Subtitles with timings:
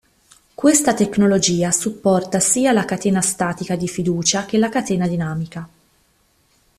[0.55, 5.69] Questa tecnologia supporta sia la catena statica di fiducia che la catena dinamica.